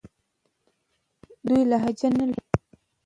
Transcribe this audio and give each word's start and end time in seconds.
دوی 1.45 1.61
لهجه 1.69 2.09
نه 2.17 2.25
لري. 2.29 2.41